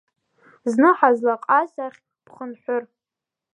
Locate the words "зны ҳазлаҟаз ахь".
0.71-1.99